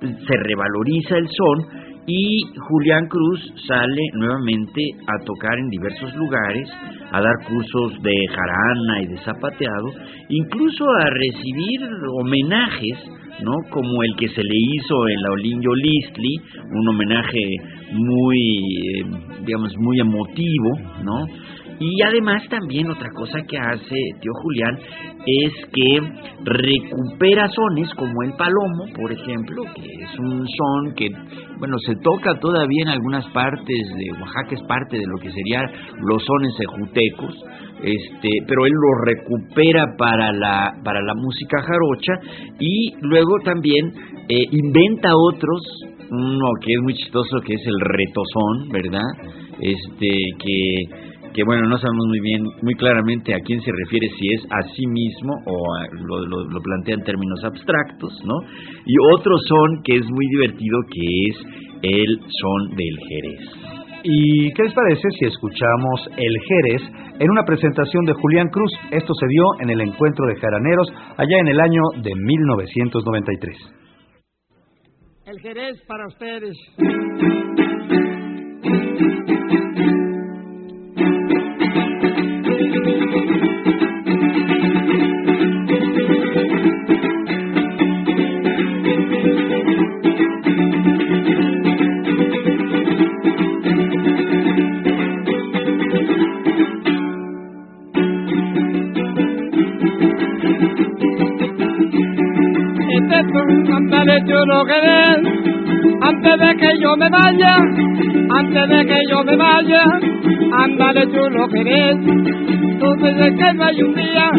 [0.02, 6.70] se revaloriza el son y Julián Cruz sale nuevamente a tocar en diversos lugares,
[7.12, 9.88] a dar cursos de jarana y de zapateado,
[10.30, 11.80] incluso a recibir
[12.20, 12.98] homenajes,
[13.42, 13.54] ¿no?
[13.70, 16.36] Como el que se le hizo en la Olinio Listli,
[16.72, 17.56] un homenaje
[17.94, 19.06] muy, eh,
[19.46, 21.26] digamos, muy emotivo, ¿no?
[21.80, 24.80] Y además también otra cosa que hace tío Julián
[25.26, 26.00] es que
[26.44, 31.10] recupera sones como el palomo, por ejemplo, que es un son que,
[31.58, 33.66] bueno, se toca todavía en algunas partes
[33.98, 35.66] de Oaxaca, es parte de lo que serían
[36.02, 37.36] los sones ejutecos,
[37.84, 42.14] este, pero él lo recupera para la, para la música jarocha
[42.60, 43.92] y luego también
[44.30, 45.62] eh, inventa otros,
[46.10, 49.42] uno que es muy chistoso, que es el retozón, ¿verdad?
[49.60, 50.10] Este,
[50.40, 54.46] que que bueno, no sabemos muy bien, muy claramente a quién se refiere, si es
[54.50, 55.56] a sí mismo o
[56.08, 58.36] lo, lo, plantea en términos abstractos, ¿no?
[58.86, 61.38] Y otro son que es muy divertido, que es
[61.82, 63.84] el son del Jerez.
[64.04, 66.82] ¿Y qué les parece si escuchamos El Jerez
[67.20, 68.72] en una presentación de Julián Cruz?
[68.92, 73.58] Esto se dio en el encuentro de jaraneros allá en el año de 1993.
[75.26, 76.58] El Jerez para ustedes.
[104.46, 104.66] Lo
[106.02, 109.84] antes de que yo me vaya, antes de que yo me vaya,
[110.52, 111.98] ándale tú lo querés.
[112.80, 114.32] Tú dices que no un día,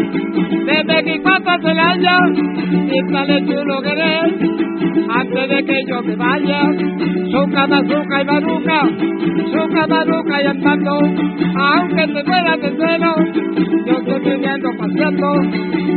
[0.65, 2.17] desde que cuatro se la haya,
[3.03, 4.33] ándale tú lo querés,
[5.09, 6.61] antes de que yo me vaya.
[7.31, 8.87] Zuca, bazuca y baruca,
[9.51, 10.99] zuca, baruca y andando,
[11.55, 13.15] aunque te fuera de cero,
[13.85, 15.33] yo estoy viviendo paseando.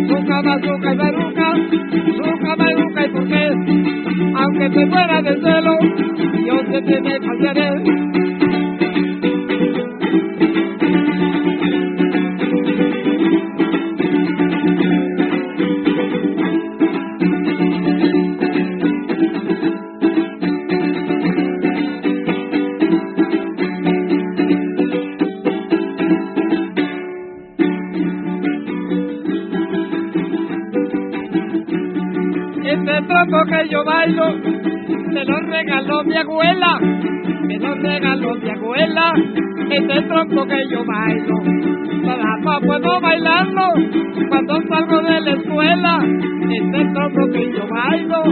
[0.08, 1.54] Zuca, bazuca y baruca,
[2.16, 3.98] zuca, baruca y por qué
[4.34, 5.78] aunque te fuera del celo,
[6.46, 7.18] yo sé que me
[35.18, 36.78] me lo regaló mi abuela,
[37.42, 39.12] me lo regaló mi abuela,
[39.68, 41.34] este tronco que yo bailo.
[42.02, 43.66] Todavía puedo bailarlo
[44.28, 48.24] cuando salgo de la escuela, este tronco que yo bailo,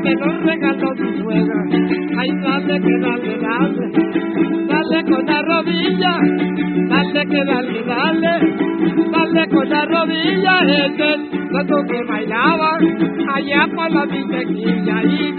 [0.00, 1.64] me lo regaló mi suegra.
[2.18, 3.90] Ay, dale que dale, dale,
[4.68, 6.20] dale con la rodilla,
[6.88, 8.54] dale que dale, dale,
[9.10, 11.16] dale con la rodilla, ese
[11.50, 12.78] cuando que bailaba
[13.34, 15.32] allá por la villequilla y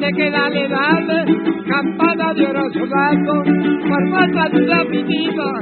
[0.00, 1.24] de que dale, dale,
[1.66, 3.44] campana de oro soldado,
[3.88, 5.58] corbata de la pinita,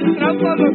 [0.00, 0.74] y trampo lo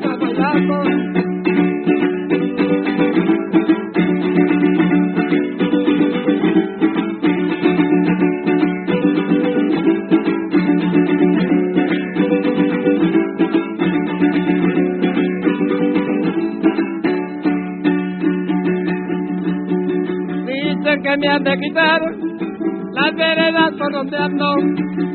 [21.18, 22.02] me han de quitar
[22.94, 24.56] las veredas por donde ando,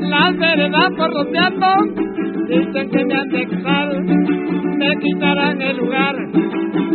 [0.01, 1.67] las veredas por donde ando,
[2.49, 6.17] dicen que me han de quitar, me quitarán el lugar,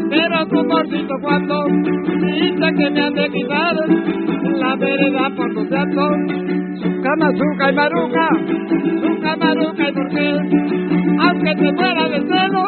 [0.09, 3.75] pero tu porcito cuando dicen que me han de quitar
[4.57, 6.09] las veredas por donde ando,
[6.81, 8.29] su cama, y maruca,
[9.01, 10.41] su maruca y por qué,
[11.19, 12.63] aunque te fuera de celo,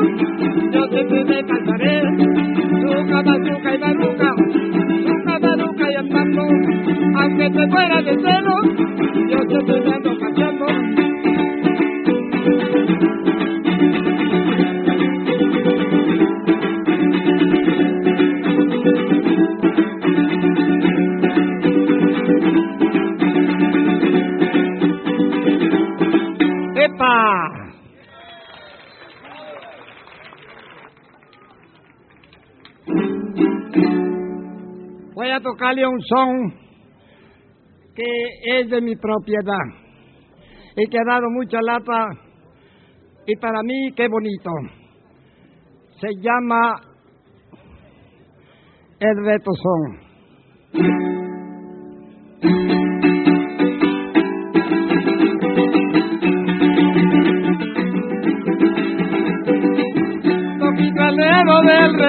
[0.72, 2.02] yo siempre me cansaré,
[7.32, 8.56] aunque te fuera de celo,
[9.30, 10.66] yo siempre me ando cachando.
[26.76, 27.52] ¡Epa!
[35.14, 36.61] Voy a tocarle un son
[37.96, 39.66] que es de mi propiedad
[40.76, 42.10] y que ha dado mucha lata
[43.26, 44.52] y para mí qué bonito.
[46.00, 46.74] Se llama
[49.00, 49.52] El Reto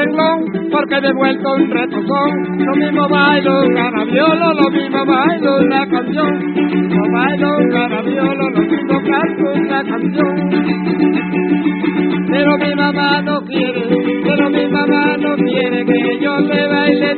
[0.03, 2.59] renglón porque de vuelto un retozón.
[2.59, 6.55] Lo mismo bailo un carabiolo, lo mismo bailo una canción.
[6.88, 10.50] Lo bailo un carabiolo, lo mismo canto una canción.
[12.30, 13.82] Pero mi mamá no quiere,
[14.24, 17.12] pero mi mamá no quiere que yo le baile.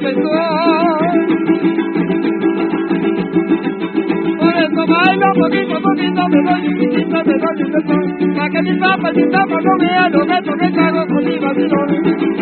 [4.39, 7.95] Por eso bailo poquito, poquito, me doy un piquito, me doy un beso.
[8.37, 12.34] Pa' que mi papá mi papá no vean lo que que cago con mi vacilón.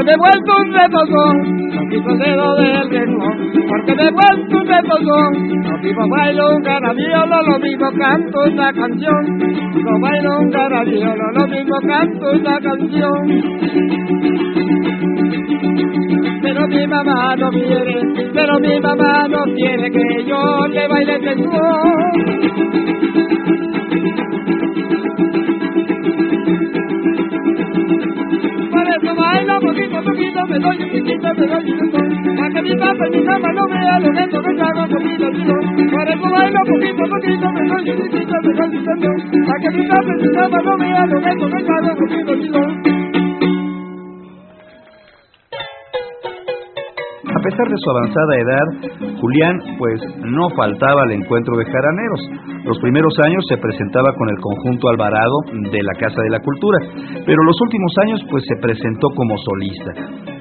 [0.00, 1.36] Porque me he vuelto un retozón.
[1.68, 5.62] No quito el dedo del renglón, porque me he vuelto un retozón.
[5.62, 9.38] Lo mismo bailo un carabiolo, lo mismo canto una canción.
[9.74, 13.42] Lo bailo un carabiolo, lo mismo canto una canción.
[16.42, 18.00] Pero mi mamá no quiere,
[18.32, 22.09] pero mi mamá no quiere que yo le baile este son.
[31.36, 35.90] Que mi papá y mi mamá no vean lo que hago vacilón.
[35.90, 37.62] Por eso bailo poquito, poquito, me
[37.96, 38.52] piquito, me
[39.70, 42.79] mi papá y mi mamá no vean lo que hago
[47.68, 48.66] de su avanzada edad,
[49.20, 52.20] Julián pues no faltaba al encuentro de jaraneros.
[52.64, 55.36] Los primeros años se presentaba con el conjunto Alvarado
[55.70, 56.78] de la Casa de la Cultura,
[57.26, 59.92] pero los últimos años pues se presentó como solista.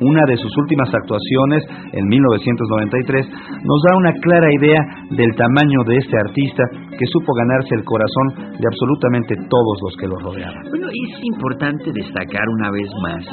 [0.01, 3.27] Una de sus últimas actuaciones, en 1993,
[3.63, 4.79] nos da una clara idea
[5.11, 6.63] del tamaño de este artista
[6.97, 10.63] que supo ganarse el corazón de absolutamente todos los que lo rodeaban.
[10.69, 13.25] Bueno, es importante destacar una vez más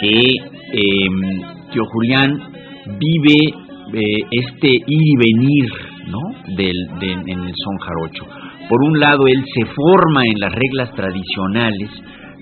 [0.00, 0.10] que
[0.72, 1.08] eh,
[1.92, 2.57] Julián
[2.98, 3.52] vive
[3.94, 5.70] eh, este ir y venir
[6.08, 6.54] ¿no?
[6.56, 8.24] del, de- en el son jarocho.
[8.68, 11.90] Por un lado, él se forma en las reglas tradicionales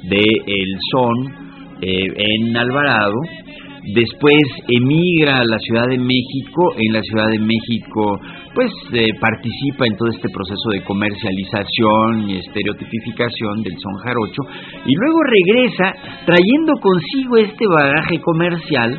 [0.08, 1.46] del son
[1.82, 3.14] eh, en Alvarado,
[3.94, 8.20] después emigra a la Ciudad de México, en la Ciudad de México
[8.54, 14.42] pues eh, participa en todo este proceso de comercialización y estereotipificación del son jarocho
[14.86, 15.92] y luego regresa
[16.24, 18.98] trayendo consigo este bagaje comercial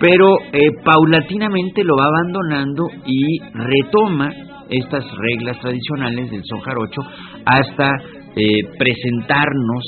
[0.00, 4.30] pero eh, paulatinamente lo va abandonando y retoma
[4.70, 7.02] estas reglas tradicionales del son jarocho
[7.44, 7.90] hasta
[8.36, 9.84] eh, presentarnos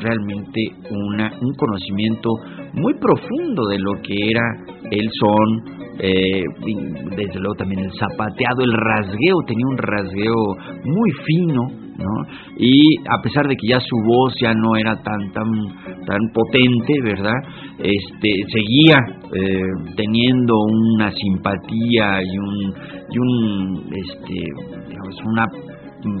[0.00, 2.30] realmente una, un conocimiento
[2.72, 4.40] muy profundo de lo que era
[4.90, 6.44] el son, eh,
[7.16, 11.62] desde luego también el zapateado, el rasgueo, tenía un rasgueo muy fino,
[11.98, 12.32] ¿no?
[12.56, 15.50] Y a pesar de que ya su voz ya no era tan tan
[16.06, 17.36] tan potente, ¿verdad?
[17.78, 22.74] Este seguía eh, teniendo una simpatía y un
[23.10, 25.46] y un este digamos, una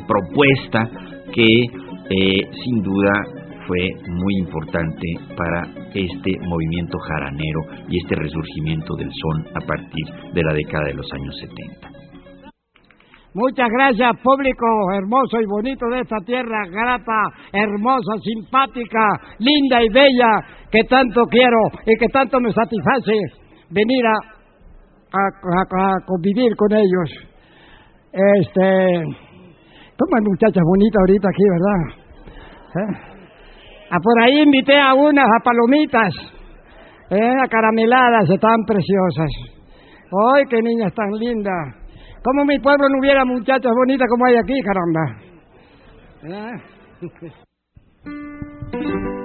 [0.06, 0.90] propuesta
[1.32, 1.62] que
[2.10, 3.12] eh, sin duda
[3.66, 5.06] fue muy importante
[5.36, 5.62] para
[5.94, 11.12] este movimiento jaranero y este resurgimiento del son a partir de la década de los
[11.12, 11.99] años 70.
[13.32, 19.06] Muchas gracias, público hermoso y bonito de esta tierra, grata, hermosa, simpática,
[19.38, 23.12] linda y bella, que tanto quiero y que tanto me satisface.
[23.70, 24.14] venir a,
[25.14, 27.10] a, a convivir con ellos.
[28.12, 28.94] Este,
[29.96, 32.00] ¿cómo hay muchachas bonitas ahorita aquí, verdad?
[32.74, 33.10] ¿Eh?
[33.92, 36.14] Ah, por ahí invité a unas a palomitas,
[37.10, 37.34] ¿eh?
[37.44, 39.30] a carameladas, están preciosas.
[40.34, 41.79] ¡Ay, qué niñas tan lindas!
[42.22, 45.16] Como mi pueblo no hubiera muchachas bonitas como hay aquí, caramba.
[46.22, 46.60] ¿Eh?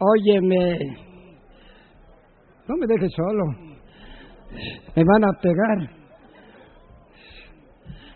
[0.00, 0.78] Óyeme,
[2.68, 3.44] no me dejes solo,
[4.94, 5.98] me van a pegar.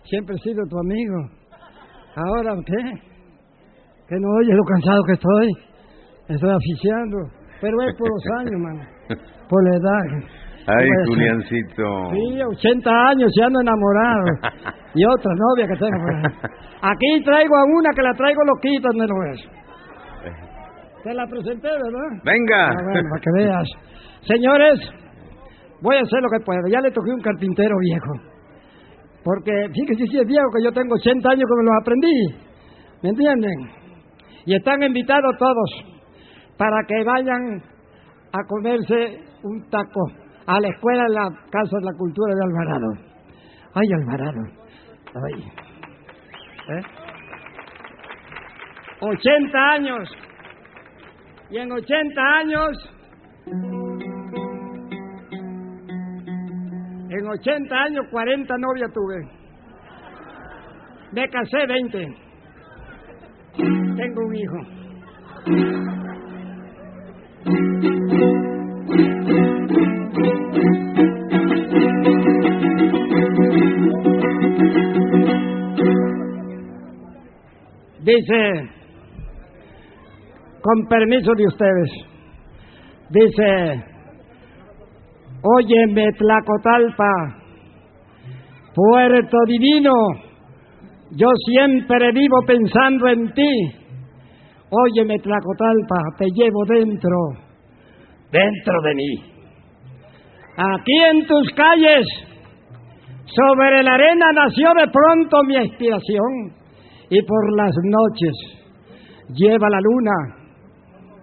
[0.03, 1.29] Siempre he sido tu amigo.
[2.15, 2.83] Ahora, ¿qué?
[4.07, 5.49] Que no oyes lo cansado que estoy.
[6.27, 7.17] Estoy aficiando.
[7.59, 8.83] Pero es por los años, mano.
[9.49, 10.42] Por la edad.
[10.65, 11.83] Ay, Juliancito.
[12.11, 14.23] Sí, 80 años y ando enamorado.
[14.95, 16.39] y otra novia que tengo.
[16.81, 19.41] Aquí traigo a una que la traigo loquita, no lo ves.
[21.03, 22.21] Te la presenté, ¿verdad?
[22.23, 22.69] Venga.
[22.69, 23.69] Ah, bueno, para que veas.
[24.21, 24.79] Señores,
[25.81, 26.61] voy a hacer lo que puedo.
[26.71, 28.13] Ya le toqué un carpintero viejo.
[29.21, 32.53] Porque fíjese si es viejo que yo tengo 80 años que me los aprendí.
[33.03, 33.83] ¿Me entienden?
[34.45, 35.71] Y están invitados todos
[36.57, 37.61] para que vayan
[38.31, 42.93] a comerse un taco a la escuela de la Casa de la Cultura de Alvarado.
[43.73, 44.41] Ay, Alvarado.
[45.15, 45.51] Ay.
[46.77, 46.83] ¿Eh?
[49.01, 50.09] 80 años
[51.49, 52.71] y en 80 años,
[57.09, 59.29] en 80 años 40 novias tuve.
[61.11, 62.15] Me casé 20.
[63.55, 64.57] Tengo un hijo.
[78.03, 78.69] Dice
[80.63, 81.91] con permiso de ustedes.
[83.09, 83.83] Dice,
[85.43, 87.11] óyeme Tlacotalpa,
[88.73, 89.91] puerto divino,
[91.11, 93.71] yo siempre vivo pensando en ti.
[94.69, 97.17] Óyeme Tlacotalpa, te llevo dentro,
[98.33, 99.33] dentro de mí.
[100.57, 102.05] Aquí en tus calles,
[103.25, 106.53] sobre la arena nació de pronto mi inspiración
[107.09, 108.33] y por las noches
[109.35, 110.43] lleva la luna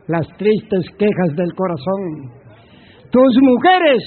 [0.06, 2.32] las tristes quejas del corazón.
[3.10, 4.02] Tus mujeres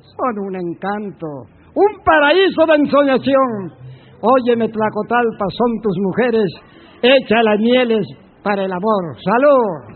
[0.00, 1.26] son un encanto,
[1.74, 3.72] un paraíso de ensoñación.
[4.20, 6.46] Óyeme, Tlacotalpa, son tus mujeres,
[7.02, 8.06] echa las mieles
[8.42, 9.16] para el amor.
[9.22, 9.95] ¡Salud!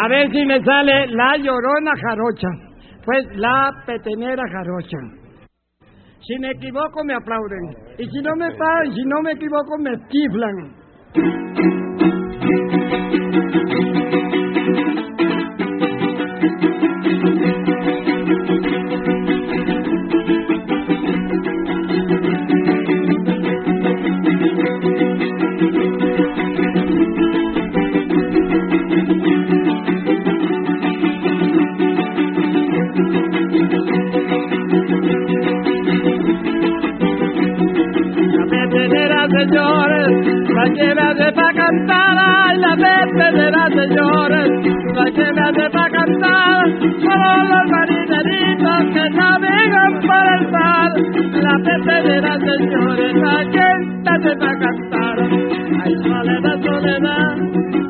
[0.00, 2.48] A ver si me sale la llorona jarocha.
[3.04, 4.98] Pues la petenera jarocha.
[6.20, 7.74] Si me equivoco, me aplauden.
[7.98, 10.74] Y si no me pagan, si no me equivoco, me chiflan.
[41.70, 44.48] De la pepinera, señores,
[44.94, 50.92] la llena de pa' cantar, solo los marineritos que navegan por el mar,
[51.42, 55.18] la pepinera, señores, la llena de pa' cantar,
[55.84, 57.36] ay, soledad, soledad,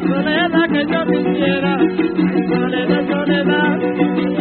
[0.06, 3.78] soledad que yo quisiera, ay, soledad, soledad,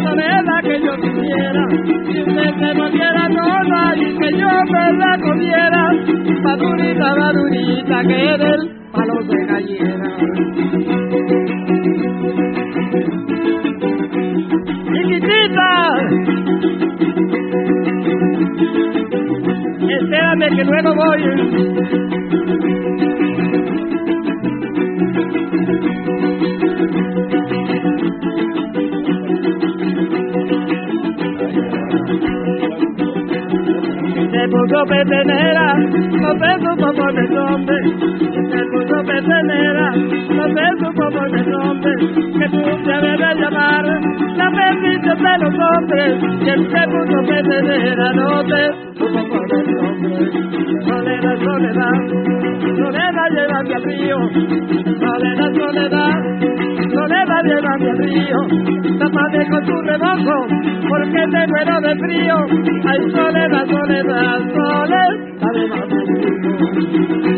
[0.04, 1.68] soledad que yo quisiera,
[2.08, 5.92] si usted se volviera toda y que yo me la comiera,
[6.42, 8.77] madurita, madurita, que del
[9.08, 9.38] palo de
[19.96, 21.22] espérame que luego voy.
[34.32, 38.67] Se puso petenera, no se supo por el
[38.98, 41.94] puso petenera, no se supo por el nombre.
[42.40, 43.86] Que tú te debes de llamar
[44.36, 46.14] la bendición de los hombres.
[46.40, 48.62] Quien se puso petenera, no se
[48.98, 50.32] supo por el nombre.
[50.88, 51.98] Soledad, soledad,
[52.78, 54.18] soledad llévame al río.
[55.00, 56.14] Soledad, soledad,
[56.94, 58.38] soledad llévame al río.
[59.00, 60.48] Tápame con tu rebozo,
[60.90, 62.36] porque te muero de frío.
[62.86, 65.10] Ay, soledad, soledad, soledad,
[65.54, 67.37] llévame al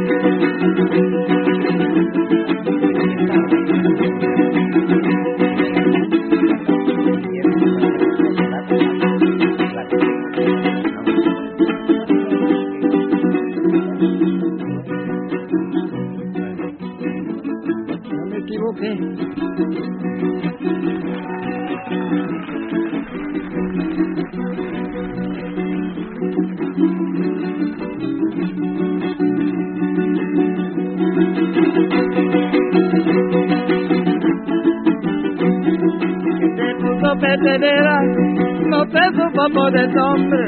[39.50, 40.48] supo poner nombre.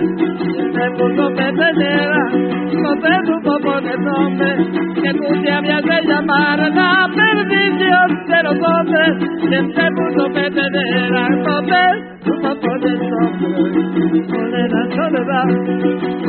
[0.73, 2.23] Se puso petenera,
[2.73, 2.95] no
[3.97, 4.57] nombre.
[4.95, 9.17] Que tú te habías de llamar la perdición de los hombres.
[9.75, 11.83] Se puso petenera, no te
[12.25, 14.25] supo poner nombre.
[14.27, 15.47] Soledad, soledad,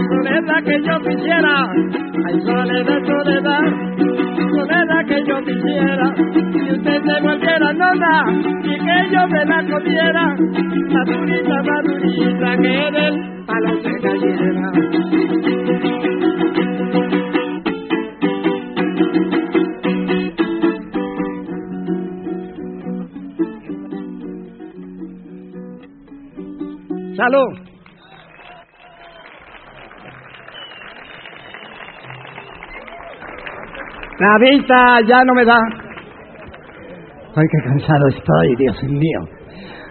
[0.09, 1.69] soledad que yo quisiera.
[2.25, 8.25] Ay, soledad, soledad soledad que yo quisiera, si usted se volviera nona
[8.63, 10.37] y que yo me la comiera,
[10.91, 14.73] madurita, madurita, que del palo se cayera.
[27.17, 27.72] Salud.
[34.23, 35.59] La vista ya no me da.
[37.35, 39.21] Ay, qué cansado estoy, Dios mío.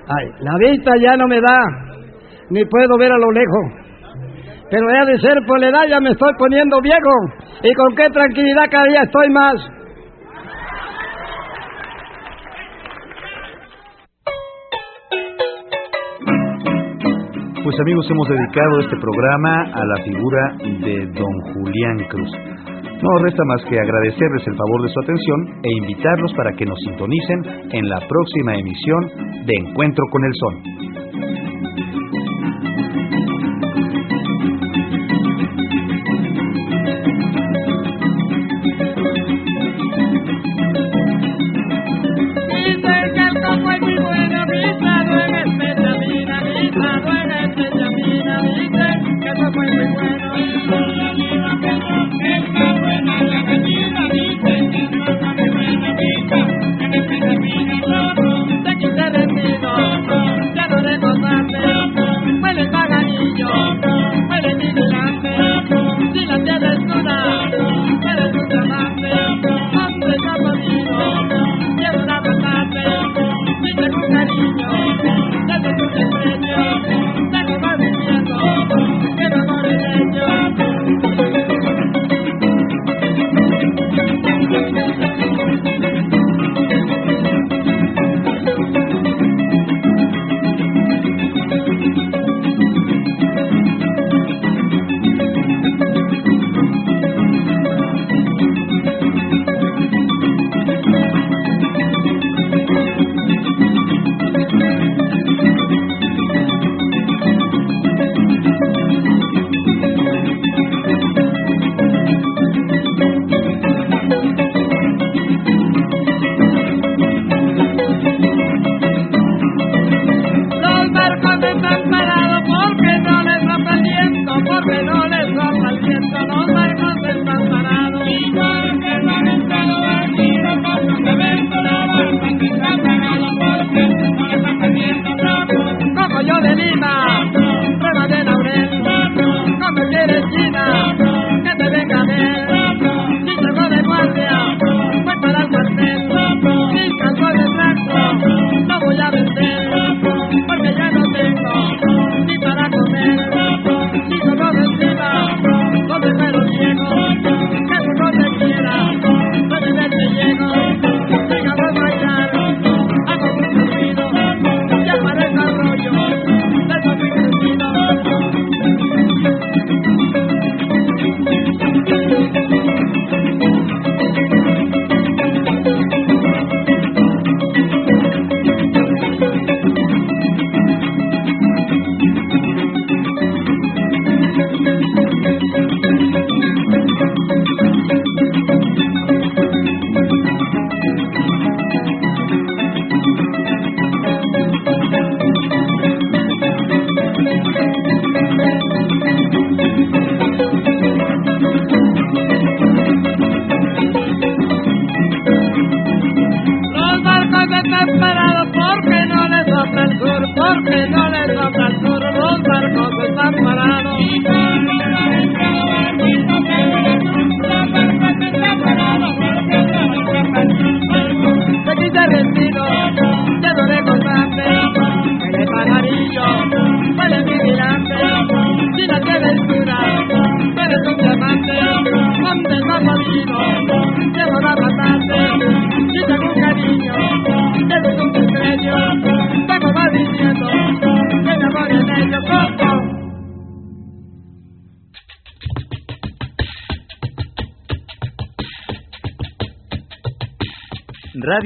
[0.08, 1.60] Ay, la vista ya no me da,
[2.50, 3.66] ni puedo ver a lo lejos.
[4.70, 7.12] Pero ya de ser por la edad ya me estoy poniendo viejo.
[7.62, 9.56] Y con qué tranquilidad cada día estoy más.
[17.66, 20.56] Pues amigos, hemos dedicado este programa a la figura
[20.86, 22.51] de don Julián Cruz.
[23.02, 26.80] No resta más que agradecerles el favor de su atención e invitarlos para que nos
[26.86, 30.91] sintonicen en la próxima emisión de Encuentro con el Son.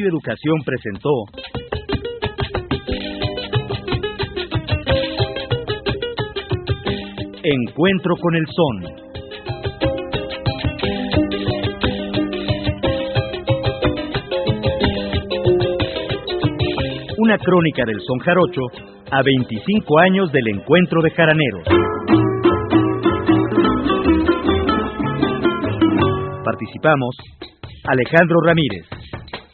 [0.07, 1.09] Educación presentó
[7.43, 9.05] Encuentro con el Son.
[17.17, 18.61] Una crónica del son jarocho
[19.11, 21.63] a 25 años del encuentro de jaraneros.
[26.43, 27.15] Participamos
[27.87, 28.85] Alejandro Ramírez,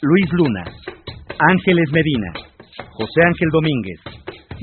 [0.03, 0.63] Luis Luna,
[1.37, 2.33] Ángeles Medina,
[2.93, 3.99] José Ángel Domínguez,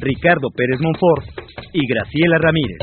[0.00, 1.26] Ricardo Pérez Monfort
[1.72, 2.78] y Graciela Ramírez.